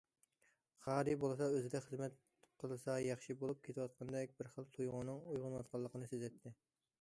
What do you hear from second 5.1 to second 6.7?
ئويغىنىۋاتقانلىقىنى سېزەتتى.